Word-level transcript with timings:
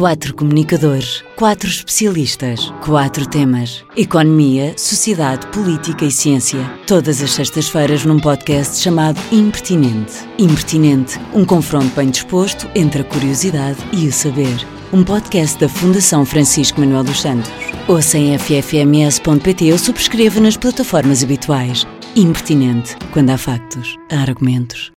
Quatro 0.00 0.32
comunicadores, 0.34 1.22
quatro 1.36 1.68
especialistas, 1.68 2.72
quatro 2.82 3.28
temas: 3.28 3.84
economia, 3.94 4.72
sociedade, 4.78 5.46
política 5.48 6.06
e 6.06 6.10
ciência. 6.10 6.58
Todas 6.86 7.20
as 7.20 7.32
sextas-feiras 7.32 8.06
num 8.06 8.18
podcast 8.18 8.80
chamado 8.80 9.20
Impertinente. 9.30 10.14
Impertinente, 10.38 11.20
um 11.34 11.44
confronto 11.44 11.94
bem 11.94 12.08
disposto 12.08 12.66
entre 12.74 13.02
a 13.02 13.04
curiosidade 13.04 13.78
e 13.92 14.08
o 14.08 14.12
saber. 14.12 14.66
Um 14.90 15.04
podcast 15.04 15.60
da 15.60 15.68
Fundação 15.68 16.24
Francisco 16.24 16.80
Manuel 16.80 17.04
dos 17.04 17.20
Santos. 17.20 17.52
Ouça 17.86 18.16
em 18.16 18.38
ffms.pt 18.38 19.70
ou 19.70 19.76
subscreva 19.76 20.40
nas 20.40 20.56
plataformas 20.56 21.22
habituais. 21.22 21.86
Impertinente, 22.16 22.96
quando 23.12 23.28
há 23.28 23.36
factos, 23.36 23.98
há 24.10 24.22
argumentos. 24.22 24.88